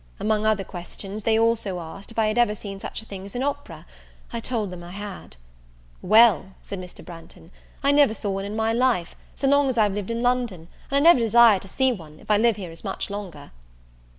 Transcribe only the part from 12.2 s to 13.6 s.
I live here as much longer."